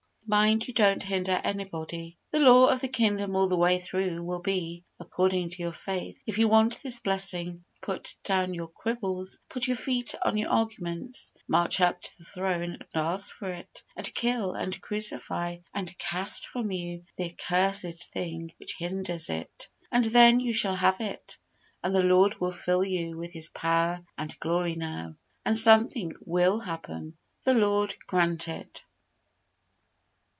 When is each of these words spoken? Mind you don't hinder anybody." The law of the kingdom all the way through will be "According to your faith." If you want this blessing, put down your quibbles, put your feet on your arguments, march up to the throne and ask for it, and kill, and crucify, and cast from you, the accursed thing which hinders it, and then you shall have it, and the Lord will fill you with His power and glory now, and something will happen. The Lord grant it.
Mind 0.27 0.65
you 0.65 0.73
don't 0.73 1.03
hinder 1.03 1.41
anybody." 1.43 2.15
The 2.31 2.39
law 2.39 2.67
of 2.69 2.79
the 2.79 2.87
kingdom 2.87 3.35
all 3.35 3.49
the 3.49 3.57
way 3.57 3.79
through 3.79 4.23
will 4.23 4.39
be 4.39 4.85
"According 4.97 5.49
to 5.49 5.61
your 5.61 5.73
faith." 5.73 6.17
If 6.25 6.37
you 6.37 6.47
want 6.47 6.81
this 6.81 7.01
blessing, 7.01 7.65
put 7.81 8.15
down 8.23 8.53
your 8.53 8.67
quibbles, 8.69 9.41
put 9.49 9.67
your 9.67 9.75
feet 9.75 10.15
on 10.23 10.37
your 10.37 10.49
arguments, 10.49 11.33
march 11.49 11.81
up 11.81 12.01
to 12.01 12.17
the 12.17 12.23
throne 12.23 12.75
and 12.79 12.85
ask 12.95 13.35
for 13.35 13.49
it, 13.49 13.83
and 13.97 14.13
kill, 14.13 14.53
and 14.53 14.79
crucify, 14.79 15.57
and 15.73 15.97
cast 15.97 16.47
from 16.47 16.71
you, 16.71 17.03
the 17.17 17.33
accursed 17.33 18.13
thing 18.13 18.53
which 18.55 18.75
hinders 18.79 19.29
it, 19.29 19.67
and 19.91 20.05
then 20.05 20.39
you 20.39 20.53
shall 20.53 20.75
have 20.75 21.01
it, 21.01 21.37
and 21.83 21.93
the 21.93 22.03
Lord 22.03 22.39
will 22.39 22.53
fill 22.53 22.85
you 22.85 23.17
with 23.17 23.33
His 23.33 23.49
power 23.49 24.01
and 24.17 24.39
glory 24.39 24.75
now, 24.75 25.15
and 25.43 25.57
something 25.57 26.13
will 26.25 26.59
happen. 26.61 27.17
The 27.43 27.55
Lord 27.55 27.95
grant 28.07 28.47
it. 28.47 28.85